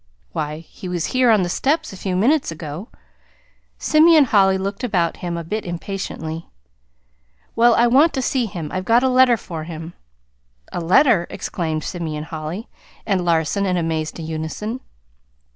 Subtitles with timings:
[0.31, 2.89] "Why, he was here on the steps a few minutes ago."
[3.77, 6.49] Simeon Holly looked about him a bit impatiently.
[7.55, 8.71] "Well, I want to see him.
[8.71, 9.93] I've got a letter for him."
[10.71, 12.67] "A letter!" exclaimed Simeon Holly
[13.05, 14.79] and Larson in amazed unison.